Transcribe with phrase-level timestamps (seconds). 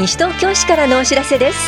[0.00, 1.58] 西東京市からのお知らせです。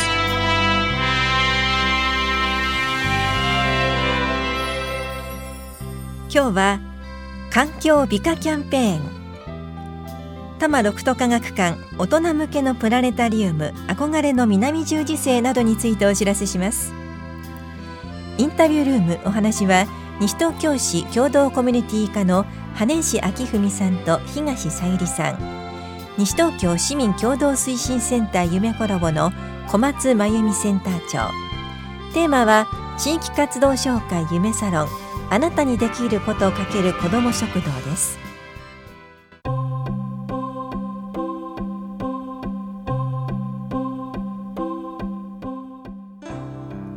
[6.33, 6.79] 今日は
[7.51, 9.01] 環境美化キャンペーン。
[10.57, 16.91] 多摩六都科学館大人向けのプラネタリウム憧れの南十字星などについてお知らせします。
[18.39, 19.85] インタビュールームお話は
[20.19, 25.62] 西東京市共同コミュニティ課の羽石明文さんと東さゆりさん。
[26.15, 29.31] 西東京市民共同推進センター夢コラボの
[29.67, 31.31] 小松真由美センター長。
[32.13, 32.67] テーマは
[32.99, 34.87] 地域活動紹介夢サロン。
[35.31, 38.19] あなたにできることをかける子ども食堂です。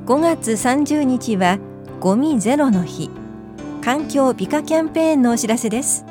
[0.04, 1.58] 5月30日は
[2.00, 3.10] ゴミゼロの日。
[3.82, 6.04] 環境美化キャンペーンのお知らせです。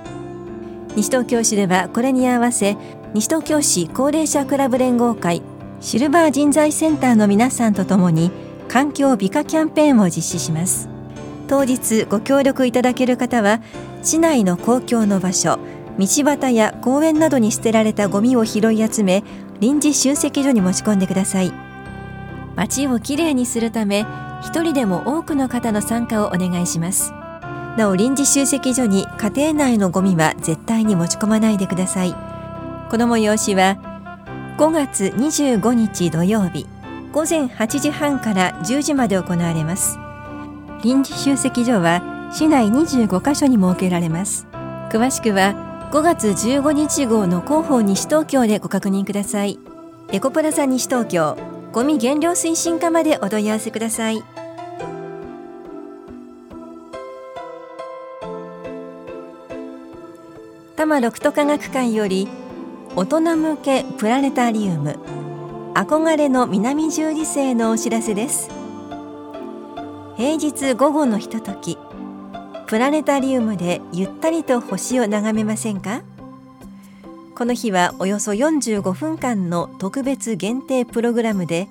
[0.95, 2.77] 西東京市ではこれに合わせ
[3.13, 5.41] 西東京市高齢者クラブ連合会
[5.81, 8.31] シルバー人材センターの皆さんとともに
[8.69, 10.89] 環境美化キャンペーンを実施します。
[11.47, 13.61] 当日ご協力いただける方は
[14.01, 15.59] 市内の公共の場所
[15.99, 19.23] 道端や公園などに捨てられたゴミを拾い集め
[19.59, 21.51] 臨時集積所に持ち込んでください。
[22.55, 24.05] 街をきれいにするため
[24.41, 27.13] 一人でも多くの方の参加をお願いします。
[27.77, 32.13] なお臨時集積所に家庭内のゴミは絶対に持ち込まないでください。
[32.89, 33.77] この催しは
[34.57, 36.65] 5月25日土曜日
[37.11, 39.99] 午前8時半から10時まで行われます。
[40.83, 44.47] 臨時集積所は市内25カ所に設けられます。
[44.89, 49.59] 詳しくは5月15日号の広報西東京でご確認ください。
[50.11, 51.37] エコプラザ西東京
[51.73, 54.23] ゴミ減量推進課までお問い合わせください。
[60.75, 62.27] 多摩六都科学館より
[62.97, 64.99] 大人向けプラネタリウム
[65.73, 68.49] 憧れの南十字星のお知らせです。
[70.17, 71.77] 平日午後のひととき
[72.67, 76.01] プラネタリウムでゆったりと星を眺めませんか？
[77.35, 81.69] この日はおよそ45分間の特別限定プログラムで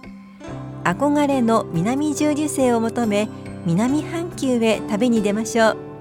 [0.82, 3.28] 憧れの南十字星を求め
[3.66, 5.93] 南半球へ旅に出ましょう。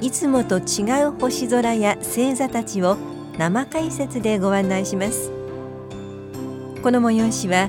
[0.00, 2.96] いつもと違う星空や星座たちを
[3.36, 5.30] 生解説でご案内します。
[6.82, 7.68] この催しは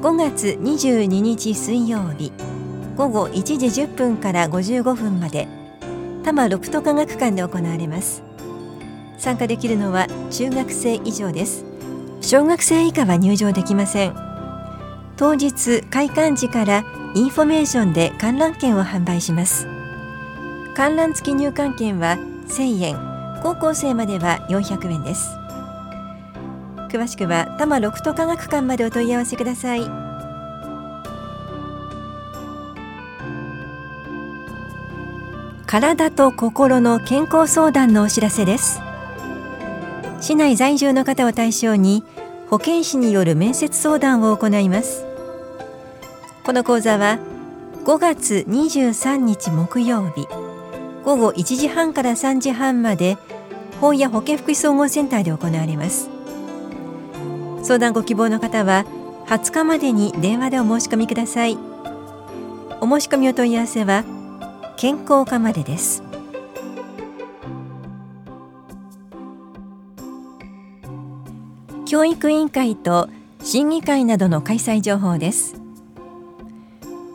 [0.00, 2.32] 5月22日水曜日
[2.96, 5.48] 午後1時10分から55分まで
[6.22, 8.22] 多摩六都科学館で行われます。
[9.18, 11.64] 参加できるのは中学生以上です。
[12.22, 14.14] 小学生以下は入場できません。
[15.16, 16.84] 当日開館時から
[17.14, 19.75] インフォメーションで観覧券を販売します。
[20.76, 22.96] 観覧付き入館券は1000円。
[23.42, 25.30] 高校生までは400円です。
[26.90, 29.80] 詳しくは多摩六都科学館までお問い合わせください。
[35.64, 38.82] 体と心の健康相談のお知らせです。
[40.20, 42.04] 市内在住の方を対象に
[42.50, 45.06] 保健師による面接相談を行います。
[46.44, 47.18] この講座は
[47.86, 50.45] 5月23日木曜日。
[51.06, 53.16] 午後1時半から3時半まで
[53.80, 56.10] 法や保健福祉総合センターで行われます。
[57.62, 58.84] 相談ご希望の方は
[59.28, 61.56] 20日までに電話でお申し込みください。
[62.80, 64.04] お申し込みお問い合わせは
[64.76, 66.02] 健康課までです。
[71.86, 73.08] 教育委員会と
[73.44, 75.54] 審議会などの開催情報です。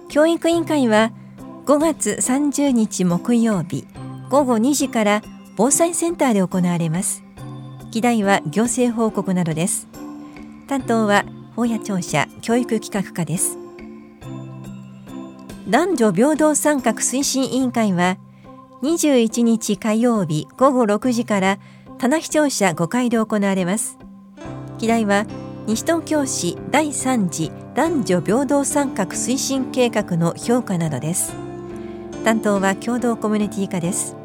[0.08, 1.12] 教育委員会は
[1.64, 3.86] 5月30日木曜日
[4.30, 5.22] 午後2時から
[5.56, 7.24] 防災センターで行われます。
[7.92, 9.88] 議題は行政報告などです。
[10.68, 11.24] 担当は
[11.56, 13.60] 法や庁舎教育企画課です。
[15.70, 18.18] 男女平等参画推進委員会は
[18.82, 21.60] 21日火曜日午後6時から
[22.00, 24.00] 棚視聴者5階で行われます。
[24.80, 25.28] 議題は
[25.68, 31.51] 西東京市第3次男女平等参画推進計画の評価などです。
[32.24, 34.16] 担当は共同コミュニティ課です。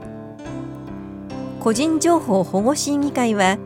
[1.61, 3.59] 個人情報保護審議会は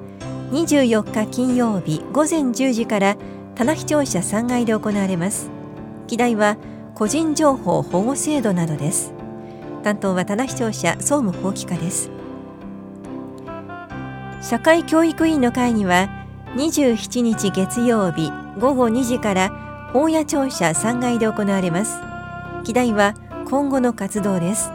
[0.53, 3.17] 24日金曜日午前10時から
[3.55, 5.51] 棚視聴者3階で行われます。
[6.07, 6.57] 議題は
[6.95, 9.13] 個人情報保護制度などです。
[9.83, 12.11] 担当は棚視聴者総務法規課です。
[14.43, 16.09] 社会教育委員の会には
[16.57, 22.01] 27日月曜日午後2時から大谷庁舎3階で行われます。
[22.65, 23.15] 議題は
[23.49, 24.71] 今後の活動です。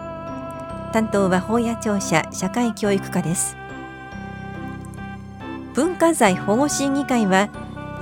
[0.93, 3.57] 担当は法屋庁舎社会教育課です。
[5.73, 7.49] 文化財保護審議会は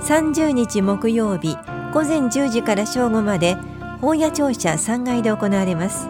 [0.02, 1.56] 30日木曜日
[1.92, 3.56] 午前10時から正午まで
[4.00, 6.06] 法屋庁舎3階で行われます。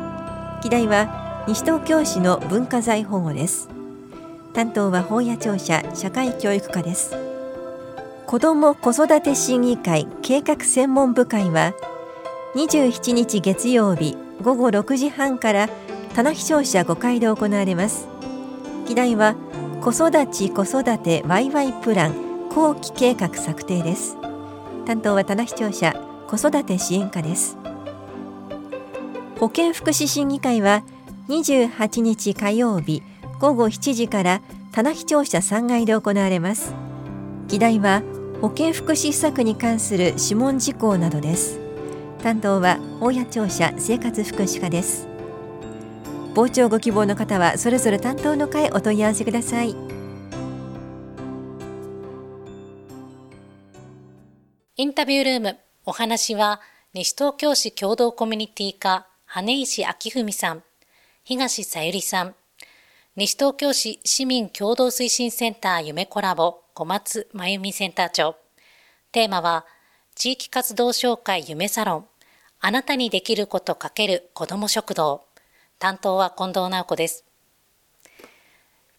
[0.63, 3.69] 議題は西東京市の文化財保護です。
[4.53, 7.15] 担当は法屋庁舎社会教育課です。
[8.27, 11.73] 子ども子育て審議会計画専門部会は
[12.57, 15.69] 27日月曜日午後6時半から
[16.15, 18.09] 棚視聴者5階で行われます。
[18.87, 19.35] 議題は
[19.81, 24.17] 子育ち子育てワイワイプラン後期計画策定です。
[24.87, 25.95] 担当は棚視聴者
[26.29, 27.57] 子育て支援課です。
[29.39, 30.85] 保健福祉審議会は
[31.29, 33.03] 28日火曜日
[33.41, 34.43] 午後7時から
[34.73, 36.75] 棚視聴者3階で行われます。
[37.49, 38.03] 議題は
[38.41, 41.64] 保健福祉施策に関する諮問事項などです。
[42.25, 45.07] 担当は大谷庁舎生活福祉課です。
[46.35, 49.77] 傍聴ご希望の方はそれぞれ担当の会お問い合わせください。
[54.77, 56.63] インタビュールームお話は
[56.95, 60.63] 西東京市共同コミュニティ課羽石明文さん
[61.25, 62.35] 東さゆりさん。
[63.17, 68.35] 西東京市市民共同推進センター夢コラボ小松真由美センター長。
[69.13, 69.67] テーマは
[70.15, 72.14] 地域活動紹介夢サロン。
[72.67, 75.27] あなたにできることかける子ども食堂
[75.79, 77.23] 担当は近藤直子です。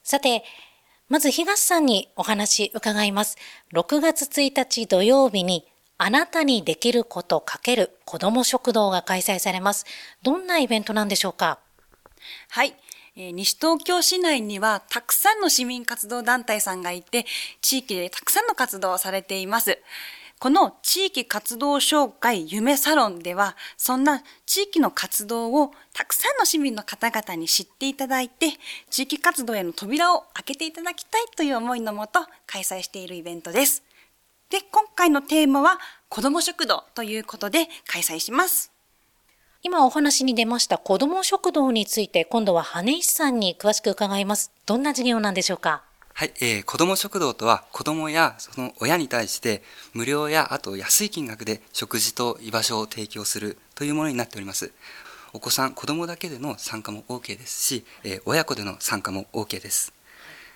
[0.03, 0.43] さて、
[1.09, 3.37] まず東さんにお話伺います。
[3.73, 5.65] 6月1日土曜日に
[5.97, 9.87] あなたにできることかける子ども食堂が開催されます。
[10.21, 11.57] どんなイベントなんでしょうか？
[12.49, 12.75] はい。
[13.15, 17.25] え、西東京市内にはたくさんの市民活動団体さんがいて、
[17.63, 19.79] 地域でたくさんの活動をされています。
[20.45, 28.49] この地域活動紹介夢サロンでは、そんな地域の活動をたくさんの市民の方々に知っていただいて、
[28.91, 33.81] 地域活動への扉を開けていただきたいという思いのもと開催しているイベントです。
[34.51, 38.71] で、今回のテーマは子ども食堂ということで開催します。
[39.63, 44.51] 今お話に出ました子ども食堂について今度は羽石さんに詳しく伺います。
[44.67, 45.81] どんな事業なんでしょうか？
[46.17, 49.61] はい、えー、子ども食堂とは子どもやその親に対して
[49.93, 54.71] 無料やあと安い金額で食事と居場所を提供するというものになっております。
[55.33, 59.91] お子さん、子どもだけでの参加も OK ですし、えー、親子での参加も OK です。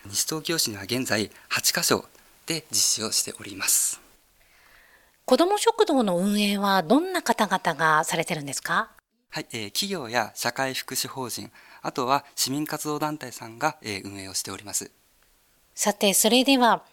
[0.06, 2.06] 西東京市には現在8カ所
[2.45, 4.00] で実施をしております。
[5.25, 8.91] 子ども食堂の運営はどんな方々がされてるんですか？
[9.31, 11.51] はい、えー、企業や社会福祉法人、
[11.81, 14.89] あとは市民活動団体さんが、えー、運営をしております。
[15.81, 16.84] さて、それでは、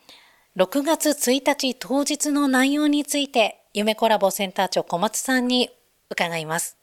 [0.56, 5.71] 6月1日当日の内容について、夢コラボセンター長小松さんに
[6.09, 6.77] 伺います。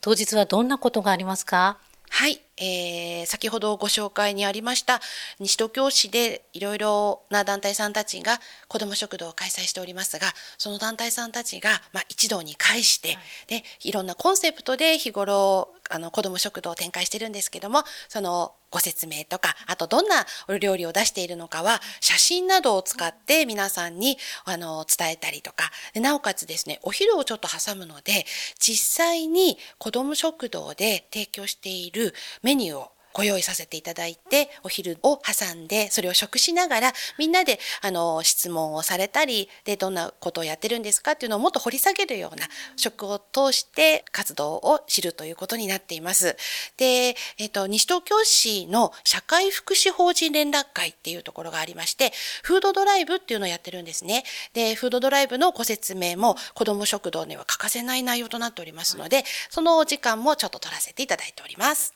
[0.00, 1.78] 当日はどんなことがありますか？
[2.10, 5.00] はい、えー、先ほどご紹介にありました
[5.40, 13.18] 西東京市でいろいろな団体さんたちが子ども食堂を開催しておりますがその団体さんたちが、まあ、一堂に会して、はい、
[13.48, 28.26] でいろんなコンセプトで日頃あの子ども食堂を展開してるんですけどもそのご説明とか、あとどんなお料理を出しているのかは、写真などを使って皆さんに、あの、伝えたりとか、なおかつですね、お昼をちょっと挟むので、
[28.58, 41.12] 実際に子ども食堂で提供しているメニューをご用意させていただいて、お昼を挟んで、それを食しながら、みんなで、あの、質問をされたり、で、どんなことをやってるんですか？
[41.12, 42.46] っていうのをもっと掘り下げるような、
[42.76, 46.36] 食を通して活動を知るということになっています。
[46.76, 52.12] で、えっ、と、西東京市の社会福祉法人連絡会っていうところがありまして、
[52.42, 54.24] フードドライブっていうのをやってるんですね。
[54.54, 61.94] で、フードドライブのご説明も子ども食堂には欠かせない内容となっておりますので、その時間もちょっと取らせていただいております。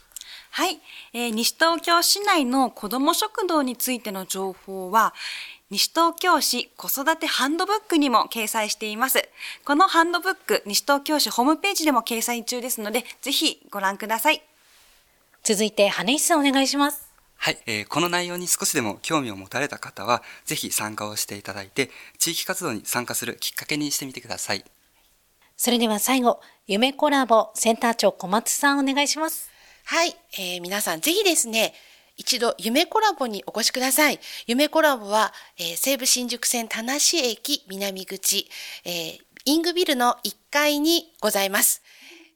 [0.57, 0.79] はい、
[1.13, 5.13] えー、西東京市内の子ども食堂についての情報は、
[5.69, 9.29] 西東京市子育てハンドブックにも掲載しています。
[9.65, 14.41] このハンドブック、西東京市ホームページでも掲載中ですので、ぜひご覧ください。
[15.43, 17.07] 続いて、羽石さんお願いします。
[17.35, 24.65] はい、えー、この内容に少しでも興味を持たれた方は、ぜひ参加をしていただいて、地域活動に参加するきっかけにしてみてください。
[25.55, 29.46] それでは最後、夢コラボセンター長小松さんお願いします。
[29.89, 31.73] はい、えー、皆さんぜひですね、
[32.17, 34.19] 一度夢コラボにお越しください。
[34.45, 38.49] 夢コラボは、えー、西武新宿線田無駅南口、
[38.83, 41.81] えー、イングビルの1階にございます。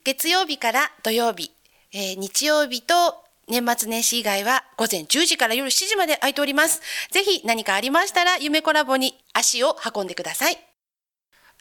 [0.06, 1.52] 月曜日から土曜日、
[1.92, 6.80] えー、日曜日と年末年始以外は午前10時から夜7時まで空いております。
[7.12, 10.58] ぜひ何かありましたら夢コラボに足を運んでください。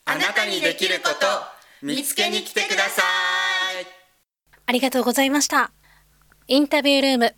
[0.04, 1.26] あなたにできること、
[1.85, 3.87] 見つけに来てください。
[4.66, 5.73] ありがとうございました。
[6.52, 7.35] インタビュールーム。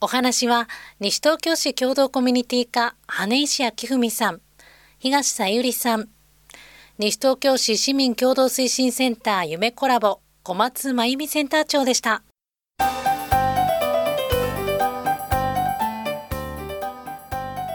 [0.00, 0.68] お話は、
[0.98, 4.40] 西東京市共同コミュニティ課、羽石明文さん、
[4.98, 6.08] 東さゆりさん、
[6.98, 12.24] 西東京市市民共同推進センター夢コラボ、小松真由美センター長でした。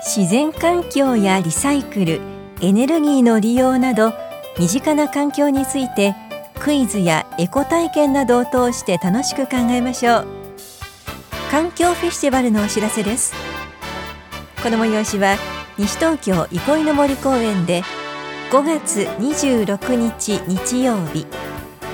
[0.01, 2.19] 自然環境やリサイクル
[2.59, 4.11] エネルギーの利用など
[4.59, 6.13] 身近な環境について
[6.59, 10.46] クイズやエコ体験などを通して楽しく考えましょう
[11.49, 13.33] 環境フェスティバルのお知らせです。
[14.61, 15.37] この催しは
[15.77, 17.83] 西東京憩いの森公園で
[18.51, 21.25] 5月26日日曜日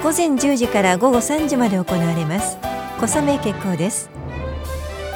[0.02, 2.58] 午前10時から午後3時まで行われます。
[3.00, 4.10] 小雨結構です。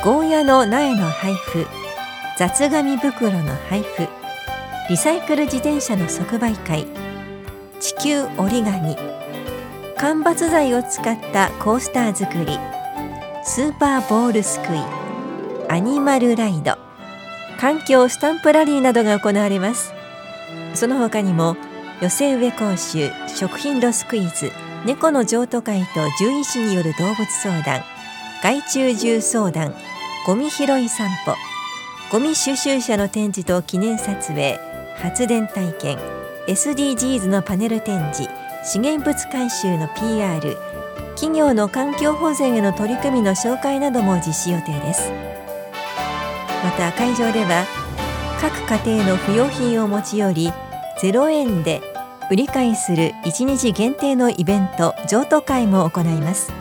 [0.03, 1.65] ゴーヤの苗の配布
[2.37, 4.07] 雑紙袋の配布
[4.89, 6.85] リサイクル自転車の即売会
[7.79, 8.95] 地球折り紙
[9.97, 12.59] 間伐材を使ったコースター作り
[13.47, 14.79] スーパーボールすくい
[15.69, 16.77] アニマルライド
[17.57, 19.93] 環境スタンプラリーなどが行われます。
[20.73, 21.55] その他にも
[22.01, 24.51] 寄せ植え講習食品ロスクイズ
[24.85, 25.87] 猫の譲渡会と
[26.19, 27.83] 獣医師による動物相談
[28.43, 29.73] 害虫獣相談
[30.25, 31.33] ゴミ拾い散歩
[32.11, 34.59] ゴミ収集車の展示と記念撮影
[34.97, 35.97] 発電体験
[36.47, 38.29] SDGs のパネル展示
[38.65, 40.57] 資源物回収の PR
[41.17, 45.11] 企業の環境保全への取り組みの紹介なども実施予定です。
[46.63, 47.65] また会場では
[48.39, 50.53] 各家庭の不用品を持ち寄り
[51.01, 51.81] 0円で
[52.29, 56.53] 売り買いする1日限定のイベント譲渡会も行います。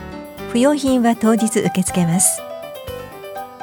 [0.52, 2.40] 不用品は当日受け付けます。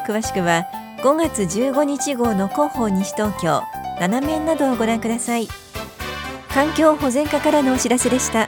[0.08, 0.68] 詳しくは
[1.00, 3.64] 5月15日号の広報西東京
[4.00, 5.48] 7面などをご覧ください。
[6.54, 8.48] 環境保全課からのお知らせでした。